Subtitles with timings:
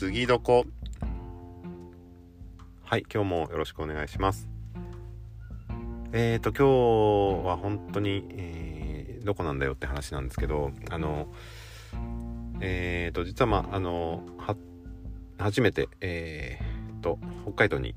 [0.00, 0.64] 次どこ？
[2.82, 4.48] はい今日もよろしくお願いします。
[6.12, 11.28] えーと今日は本当に、えー、どこなんだよって話なんですけどあの
[12.62, 14.56] えーと実はまああのは
[15.36, 17.94] 初めてえーと北海道に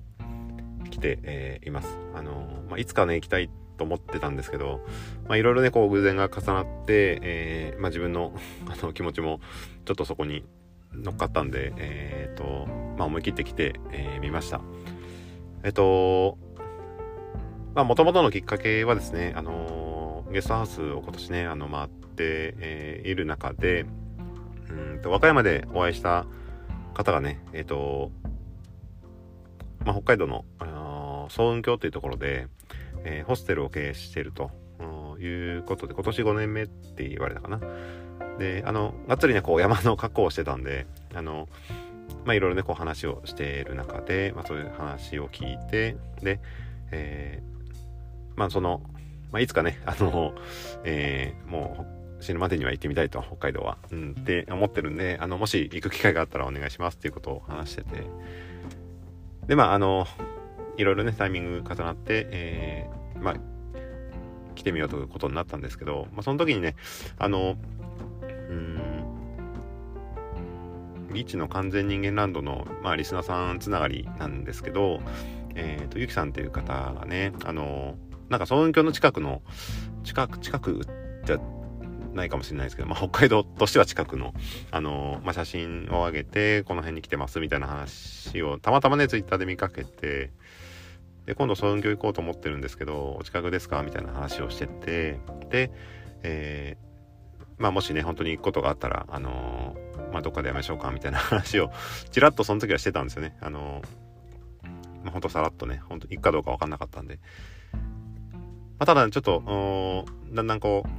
[0.90, 1.98] 来て、え、います。
[2.14, 4.82] あの、まあ、いつかね行きたいと思ってたんですけど、
[5.30, 8.34] いろいろね、こう、偶然が重なって、え、まあ、自分の
[8.68, 9.40] あの気持ちも
[9.86, 10.44] ちょっとそこに
[10.96, 14.62] 乗っかったんで、えっ、ー、と、まあ、思い切ってきてみ、えー、ました。
[15.64, 16.38] えっ、と、
[17.74, 23.86] まあ、もともとのきっかけはですね、あのゲストハウスを今年ね、あの、回って、えー、いる中で、
[24.70, 26.26] うんと、和歌山でお会いした
[26.94, 28.12] 方がね、えっ、と、
[29.86, 32.48] まあ、北海道の、あのー、総雲峡というところで、
[33.06, 34.52] えー、ホステルを経営していると
[35.20, 37.60] いうことで、今年5年目って言われたかな。
[38.40, 41.48] で、あの、がっつりね、こう山の格好をしてたんで、あの、
[42.26, 46.40] まあいろいろね、こう話をしている中で、まあそういう話を聞いて、で、
[46.92, 48.82] えー、まあその、
[49.32, 50.34] まあいつかね、あの、
[50.84, 51.86] えー、も
[52.20, 53.78] う死ぬまでには行ってみたいと、北海道は。
[53.92, 58.04] うん、って思ってるんで、あの、もし行く機会があったらお願いしますっていうことを話してて、
[59.48, 60.08] で、まああの、
[60.78, 63.36] いろいろね、タイミング重なって、えー、まあ、
[64.56, 66.76] 来てみようということになったんですけど、まあ、その時にね、
[67.18, 67.58] あの、
[71.14, 75.02] リッチの完全人間ランドの、まあ、リスナーさんつながりなんですけど、
[75.56, 77.96] えっ、ー、と、ゆきさんっていう方がね、あの、
[78.30, 79.42] なんか、総運橋の近くの、
[80.04, 80.82] 近く、近く
[81.26, 81.40] じゃ
[82.14, 84.34] ないかもしれないですけど、まあ、北海道としては近くの、
[84.72, 90.32] あの、まあ、写真を上げて、この辺に来てますみたいな話を、たまたまね、ツイッターで見かけて、
[91.26, 95.72] で、今度総運行行こうと思ってるんですけど、お近くですかみたいな話をしてて、で、
[96.24, 99.76] えー、まあもしね、本当に行くことがあったら、あの、
[100.14, 101.72] まあどっかでやめましょうかみたいな話を、
[102.12, 103.36] ちらっとその時はしてたんですよね。
[103.42, 103.82] あの、
[105.04, 107.20] まあほんとさらっとね、本当行くかどうかわかんなかったんで。
[107.74, 107.80] ま
[108.80, 110.90] あただ、ちょっと、だんだんこう、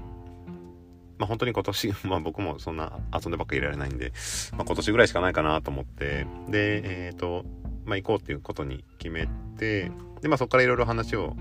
[1.19, 4.13] まあ本当に今年、 まあ僕もそんな遊んでばっかりいられないんで、
[4.53, 7.45] まあ今年ぐらいしかないかなと思って、で、えっ、ー、と、
[7.85, 9.29] まあ行こうっていうことに決め
[9.59, 11.37] て、で、まあそこからいろいろ話を、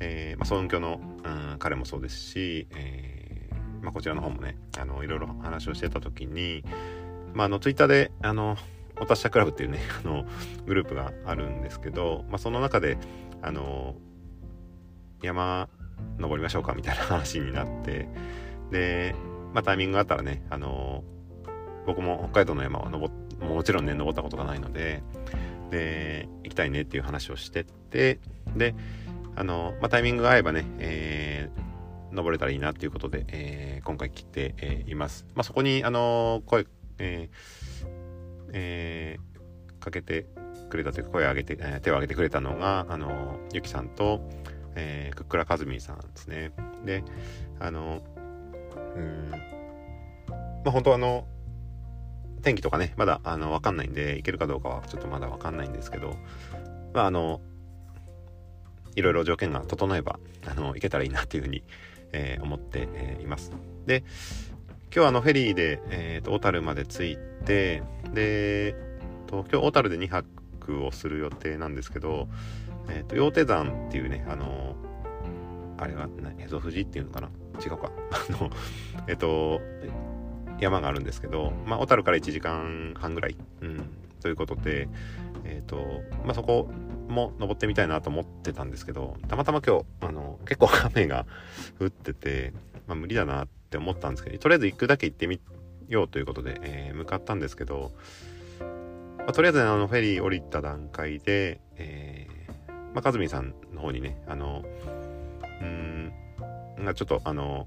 [0.00, 6.64] えー、まあ、尊教の、うん、彼もそうですし、えー、まあこちらの方もね、あの、いろいろ話をしてた時に、
[7.34, 8.56] まああの、ツイッターで、あの、
[9.00, 10.24] お達者クラブっていうね、あの、
[10.66, 12.98] グループがあるんですけど、まあその中で、
[13.42, 13.94] あの、
[15.22, 15.68] 山
[16.18, 18.08] 登りましょうかみたいな話になって、
[18.70, 19.14] で、
[19.52, 21.04] まあタイミングがあったらね、あの、
[21.86, 25.02] 僕も北海道の山は登もちろんね、登ったことがないので、
[25.70, 28.20] で、行きたいねっていう話をしてって、
[28.56, 28.74] で、
[29.34, 35.26] あの、まあ、タイミングが合えばね、えー、登れたらいいなっていうことで、えー、今回来て、えー、います。
[35.34, 36.66] まあ、そこに、あの、声、
[36.98, 40.26] えー、えー、かけて
[40.70, 44.28] くれたというか、声を上げて、えー、手を挙げてくれたのが、あの、ゆきさんと、
[44.74, 46.52] えー、くっくらかずみさんですね。
[46.84, 47.04] で、
[47.60, 48.02] あの、
[48.96, 49.38] うん、ま
[50.66, 51.26] あ、本当あの、
[52.42, 56.16] 天気とかね、まだ、あの、わかんないんで、行けるかどうかはちょっとまだわかんないんですけど、
[56.92, 57.40] まあ、あの、
[58.94, 61.62] いろいろ条件が整えば、あの、行けたらいいなっていうふうに、
[62.12, 63.52] えー、思って、えー、います。
[63.86, 64.04] で、
[64.94, 67.82] 今日あの、フェリーで、えっ、ー、と、小樽まで着いて、
[68.12, 68.76] で、
[69.26, 72.28] と今日小樽で2泊をする予定なんですけど、
[72.90, 74.76] えっ、と、羊蹄山っていうね、あの、
[75.78, 77.30] あれは、蝦夷富士っていうのかな？
[77.64, 77.90] 違うか。
[78.12, 78.50] あの、
[79.08, 79.62] えっ、と、
[80.60, 83.88] 山があるんですけど、まあ、小樽から1時間半ぐらい、うん、
[84.20, 84.90] ということで、
[85.44, 86.70] えっ、ー、と、まあ、そこ
[87.08, 91.24] も登ってみたいなと思ってたんですけど、たまたま今日、あの、結構雨が
[91.80, 92.52] 降ってて、
[92.86, 95.40] まあ、無理だなってって思ったんですけど、とりあえず行くだけ行ってみ
[95.88, 97.92] ようということで、えー、向かったんですけど、
[99.18, 104.62] まあ、とりあえず、あの、フェリー降りた段階で、えー、まあ、かずみさんの方にね、あの、
[105.62, 106.12] うん、
[106.94, 107.66] ちょっと、あの、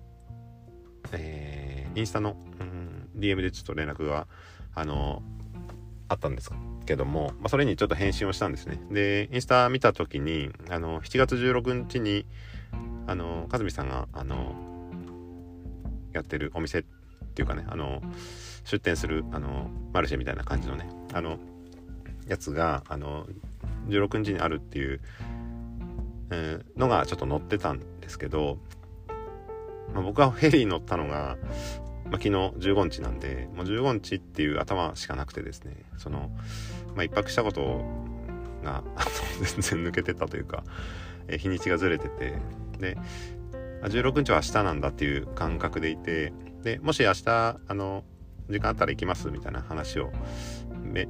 [1.12, 4.28] えー、インスタの、うん DM でちょっと連絡が、
[4.76, 5.24] あの、
[6.10, 6.52] あったんです
[6.86, 8.80] けども、まあ、それにちょっと返信をしたんですね。
[8.92, 12.26] で、インスタ見た時に、あの、7月16日に、
[13.08, 14.75] あの、かずみさんが、あの、
[16.16, 16.84] やってるお店っ
[17.36, 18.02] ていうかね、あの、
[18.64, 21.38] 出店する、あの、マルシェみたいな感じのね、あの、
[22.28, 23.28] やつが、あの、
[23.88, 25.02] 16日にあるっていう、
[26.32, 28.58] えー、のがちょっと載ってたんですけど、
[29.94, 31.38] まあ、僕はフェリー乗ったのが、
[32.06, 36.32] まあ、昨日15日なんで、もう15日っていう頭しかなくてですね、その、
[36.96, 37.84] まあ、一泊したこと
[38.64, 38.84] が
[39.62, 40.64] 全然抜けてたというか、
[41.28, 42.36] え日にちがずれてて、
[42.80, 42.98] で、
[43.88, 46.34] 16日は明日なんだっていう感覚でいて、
[46.64, 48.04] で、もし明日、あの、
[48.50, 50.12] 時間あったら行きますみたいな話を、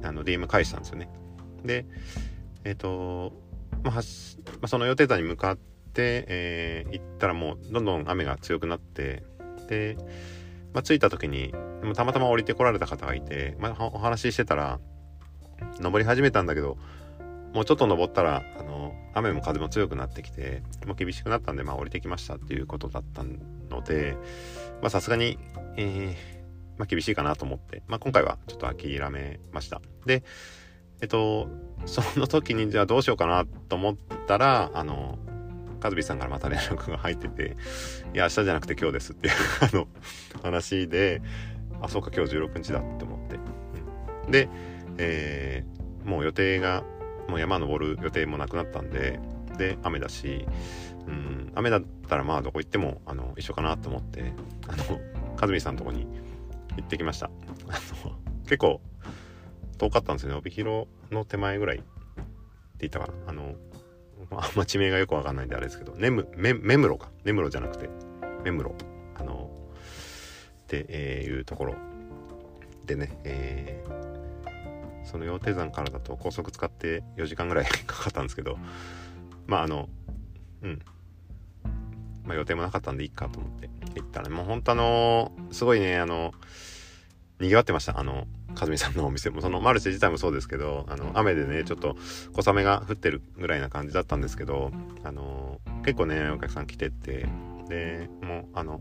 [0.02, 1.08] あの DM 返したんですよね。
[1.64, 1.86] で、
[2.64, 3.32] えっ、ー、と、
[3.82, 9.22] まあ、その予定座に向かって、えー、行ったらもうどんどん雨が強くなって、
[9.68, 9.96] で、
[10.72, 14.80] まあ、着いた時に、でもたまたま降りてこられた方がいて、まあ、お話ししてたら、
[15.80, 16.76] 登り始めたんだけど、
[17.54, 18.85] もうちょっと登ったら、あの、
[19.16, 23.24] 雨も風も強くなってきて、もう厳しくなったんで、まあ降りてきましたっていうことだった
[23.70, 24.14] ので、
[24.82, 25.38] まあさすがに、
[25.76, 29.80] えー、まあ厳しいかなと思って、まあ今回はちょっと諦めました。
[30.04, 30.22] で、
[31.00, 31.48] えっと、
[31.86, 33.96] その時にじゃあどうしようかなと思っ
[34.26, 35.18] たら、あの、
[35.80, 37.56] カズビさんからまた連絡が入ってて、
[38.12, 39.88] いや、明日じゃなくて今日ですっていうあの、
[40.42, 41.22] 話で、
[41.80, 43.18] あ、そうか、今日16日だって思っ
[44.26, 44.30] て。
[44.30, 44.48] で、
[44.98, 46.84] えー、もう予定が
[47.28, 49.20] もう山登る予定もなくなったんで
[49.56, 50.46] で雨だし
[51.06, 54.32] うん雨だったらまあどこ行ってもあの一緒かなと思って
[54.68, 55.00] あの
[55.40, 56.06] 和美さんのとこに
[56.76, 57.26] 行ってきました。
[57.26, 57.30] あ
[58.06, 58.80] の結構
[59.78, 60.36] 遠かったんですよね。
[60.36, 61.86] 帯広の手前ぐらいって
[62.80, 63.12] 言ったかな。
[63.28, 63.54] あの
[64.30, 66.24] あんま地名がよくわかんないんであれですけど根室
[66.98, 67.10] か。
[67.24, 67.88] 根室じゃなくて
[68.44, 68.74] 目室
[69.18, 69.50] あの
[70.62, 70.76] って
[71.24, 71.74] いうところ
[72.86, 74.15] でね、えー、
[75.06, 78.58] その羊蹄山からだと高速使って4時間ぐらい かかったんですけど
[79.46, 79.88] まああの
[80.62, 80.82] うん。
[82.24, 86.34] まあ予定もなかったんでいいかと思って行ったらもう本当あのすごいねあの
[87.38, 87.98] 賑わってました。
[87.98, 89.42] あのかずみさんのお店も。
[89.42, 91.96] そのマルシェ自体もそうですけどあの雨でねちょっと
[92.32, 94.72] 小雨が降ってるぐらいな感じだったんですけど
[95.04, 97.28] あの結構ねお客さん来てって
[97.68, 98.80] でもうあの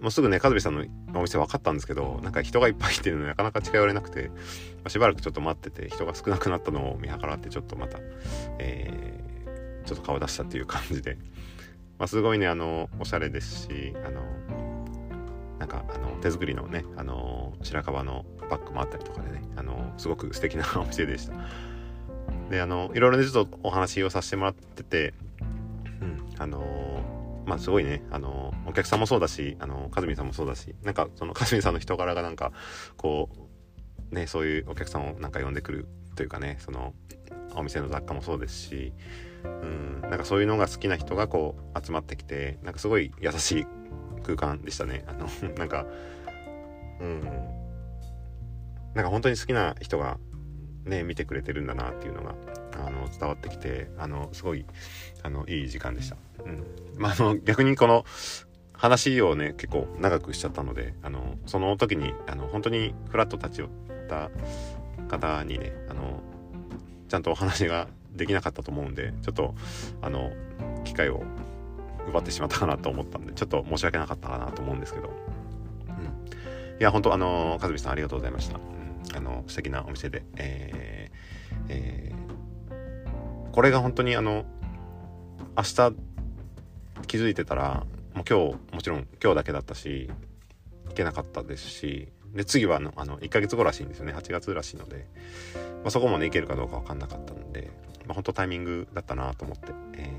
[0.00, 0.84] もうすぐね、和部さんの
[1.14, 4.34] お店分かったんですけど、なんか人がいっぱいいてるのなかなか近寄れなくて、ま
[4.84, 7.98] あ、しばらくちょっと待ってて、人が少なくなったのを見計らって、ちょっとまた、
[8.58, 11.16] えー、ちょっと顔出したっていう感じで、
[11.98, 14.22] まあ、すごいね、あの、おしゃれですし、あの、
[15.58, 21.34] なんか、あの、手作りのね、あの、白樺のバッグもあったりとかでね、あの、すごく素敵な お店でした。
[22.50, 25.14] で、あの、いろいろね、ちょっとお話をさせてもらってて、
[26.00, 26.97] うん、あの
[27.48, 32.52] まあすごいね、あの、お客さんもそうだし、あの、かずみさんもそうだし、なんかそのかずみさんの人柄がなんか、
[32.98, 33.30] こ
[34.12, 36.94] う、ね、そういうお客さんをなんか呼んでくるというかね、その、
[37.54, 38.92] お店の雑貨もそうですし、
[39.42, 43.66] うん、なんかそういうのが好きな人がこう集まってきて、なんかすごい優しい
[44.24, 45.04] 空間でしたね。
[45.06, 45.86] あの、 なんか、
[47.00, 47.22] うん、
[48.94, 50.18] なんか本当に好きな人が
[50.84, 52.34] ね、見てくれてるんだなっていうのが、
[52.86, 54.64] あの、伝わってきて、あの、すごい、
[55.22, 56.16] あの、いい時間でした。
[56.44, 56.64] うん。
[56.96, 58.04] まあ、あの、逆にこの、
[58.78, 63.70] 話をね、結構長くしちゃったので、あの、その時に、あの、本当にフラット立ち寄っ
[64.08, 64.30] た
[65.08, 66.20] 方にね、あの、
[67.08, 69.54] ちゃんとお話ができなかったと思うんで、ちょっと、
[70.00, 70.30] あの、
[70.84, 71.24] 機会を
[72.08, 76.04] 奪ってしまったかなと思ったんで、ちょっと申し訳なかったかなと思うんですけど、うん。
[76.80, 78.58] いや、本当あの、かずみさんありがとうございました。
[78.58, 78.60] う
[79.12, 82.27] ん、あの、素敵なお店で、えー、えー、
[83.58, 84.44] これが本当にあの、
[85.56, 85.92] 明日
[87.08, 87.84] 気づいてたら
[88.14, 90.08] もう今日もちろん今日だけだったし
[90.86, 94.12] 行けなかったですしで次はのあの1ヶ月後らしいんですよね。
[94.12, 95.08] 8月らしいので、
[95.82, 97.72] まあ、そこもね行けるかどうか分かんなかったので、
[98.06, 100.12] まあ、本当タイミングだったなと思って、え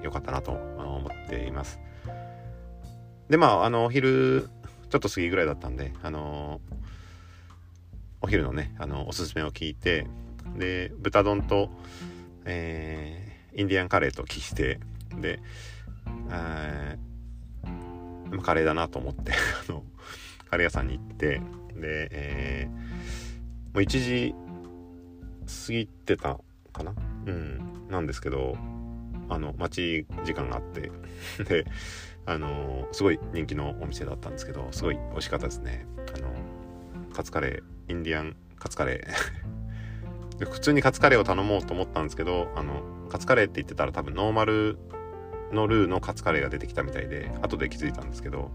[0.00, 1.80] ー、よかったなと思っています。
[3.28, 4.48] でまああのお昼
[4.88, 6.60] ちょっと過ぎぐらいだったんであの
[8.22, 10.06] お昼のねあのおすすめを聞いて
[10.56, 11.70] で豚丼と、
[12.44, 14.80] えー、インディアンカレーと聞いて
[15.20, 15.40] で、
[16.30, 19.32] えー、カレーだなと思って
[19.68, 19.84] あの
[20.48, 21.40] カレー屋さんに行って
[21.74, 22.80] で、えー、も
[23.74, 24.34] う1時
[25.66, 26.40] 過ぎてた
[26.72, 26.94] かな？
[27.26, 28.56] うんなんですけど
[29.28, 30.90] あの待ち時間があって
[31.44, 31.66] で
[32.26, 35.86] あのすごい人気のお店だったんですけどすごい美味しかったですね。
[36.14, 36.32] あの
[37.12, 39.69] カツカレーインディアンカツカレー。
[40.40, 44.78] で普通にカツカレーを頼もうと思ったんですけどあのカツカレーって言ってたら多分ノーマル
[45.52, 48.50] のルーのカツカレーが出てきたみたいで後で気づいたんですけど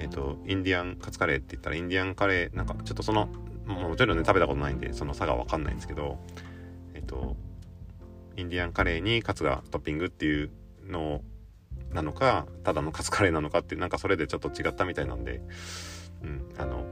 [0.00, 3.28] えっ、ー、とインディアンカツカレーって言ったらインディアンカレーなんかちょっとその
[3.66, 6.18] もちろんね食べたことないんでその差が分かんないんですけど
[6.94, 7.36] えっ、ー、と
[8.36, 10.50] インディアンカレーにカツがトッピングっていう
[10.86, 11.20] の
[11.92, 15.42] なのかただのカツカレーなのかってなんかそれでちょっと違ったみたいなんで
[16.22, 16.84] うんあの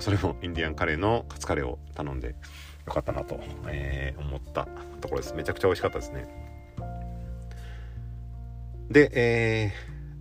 [0.00, 2.34] それもインディアンカレーのカツカレーを頼んで
[2.86, 4.66] よかったなと、えー、思った
[5.00, 5.34] ところです。
[5.34, 6.26] めちゃくちゃ美味しかったですね。
[8.90, 9.72] で、え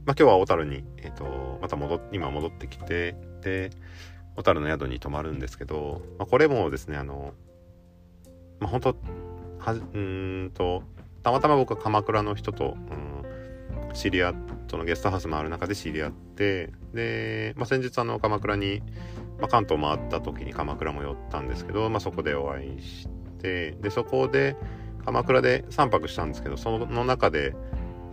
[0.05, 3.71] ー、まあ、今日は小樽に、えっ、ー、と、また戻っ、今戻ってきて、で、
[4.35, 7.33] 小樽の宿に泊まるんですけど、まあ、これもですね、あの、
[8.59, 8.89] まあ、本当
[9.59, 10.83] は、うんと、
[11.23, 14.35] たまたま僕は鎌倉の人と、うん、知り合っ
[14.73, 18.81] そのゲストハウスもある中で知り合って、で、まあ、先日あの、鎌倉に、
[19.39, 23.07] まあ、関東回った時に鎌倉も寄ったんですけど、まあ、そこでお会いし
[23.39, 24.55] てでそこで
[25.05, 27.55] 鎌倉で3泊したんですけどその中で、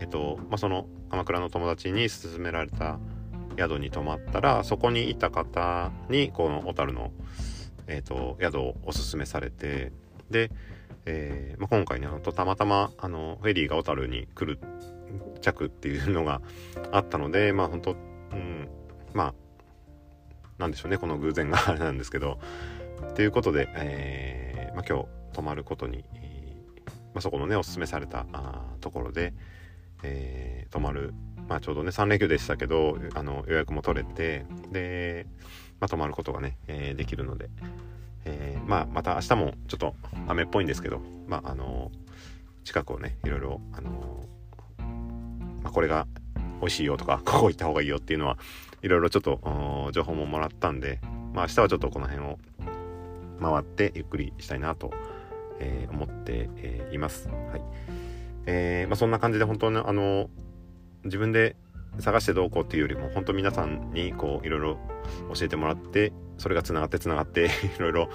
[0.00, 2.98] えっとまあ、その鎌倉の友達に勧められた
[3.56, 7.12] 宿に泊まったらそこにいた方にこの小樽の、
[7.86, 9.92] えっと、宿をおすすめされて
[10.30, 10.50] で、
[11.06, 14.58] えーまあ、今回ねたまたまあのフェリーが小樽に来る
[15.40, 16.40] 着っていうのが
[16.92, 17.94] あったのでまあ本当う
[18.34, 18.68] ん
[19.12, 19.34] まあ
[20.60, 22.38] なんでしょうねこの偶然があれなんですけど。
[23.16, 26.04] ということで、えーまあ、今日泊まることに、
[27.14, 28.26] まあ、そこのねおすすめされた
[28.80, 29.32] ところで、
[30.02, 31.14] えー、泊まる、
[31.48, 35.26] まあ、ちょうどね3連休でしたけどあの予約も取れてで、
[35.80, 37.48] まあ、泊まることがね、えー、できるので、
[38.26, 39.94] えー、まあ、また明日もちょっと
[40.28, 41.90] 雨っぽいんですけど、まあ、あの
[42.64, 44.26] 近くをねいろいろ、あの
[45.62, 46.06] まあ、これが
[46.60, 48.36] 美味しいよとかここ行った方がいいよっていうのは
[48.82, 51.00] いろいろちょっと情報ももらったんで、
[51.34, 52.38] まあ、明日はちょっとこの辺を
[53.40, 54.92] 回ってゆっくりしたいなと、
[55.58, 57.28] えー、思って、えー、います。
[57.28, 57.62] はい。
[58.46, 60.28] えー、まあ、そんな感じで本当にあの
[61.04, 61.56] 自分で
[61.98, 64.78] 探してどうこうっていうよりも本当皆さんにこういろいろ
[65.34, 68.08] 教えてもらってそれがつながってつながって いろいろ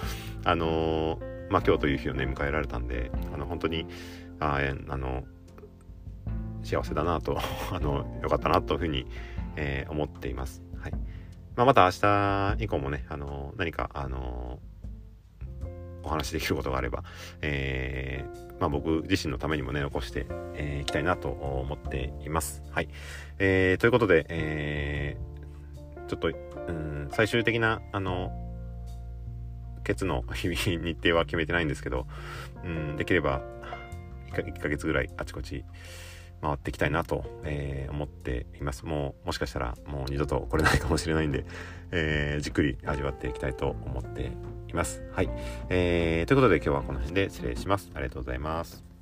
[0.44, 3.86] あのまあ今日という日をね迎えられたんであの本当に
[4.40, 5.24] ああの
[6.66, 7.38] 幸せだなと
[7.72, 9.06] あのよかったなというふうに、
[9.56, 10.62] えー、思っています。
[10.80, 10.92] はい
[11.56, 14.60] まあ、また明日以降もね、あの何か、あの
[16.04, 17.04] お話できることがあれば、
[17.42, 22.62] えー、まあ、僕自身のためにもね、残してい、えー、きたいなと思っています。
[22.70, 22.90] はい。
[23.40, 28.32] えー、ということで、えー、ちょっと、うん、最終的な、あの、
[29.84, 32.06] ケツの日々日程は決めてないんですけど、
[32.64, 33.42] うん、できれば
[34.32, 35.64] 1か月ぐらいあちこち、
[36.42, 38.86] 回っていきたいなと、えー、思っています。
[38.86, 41.46] もう、もしかしたらもう二度と来れないかもしれないんで、
[41.92, 44.32] えー、じっくり味わっていきたいと思って
[44.68, 45.04] います。
[45.12, 45.30] はい。
[45.70, 47.92] えー、ということで今日はこの辺で失礼します。
[47.94, 48.95] ありがとうございます。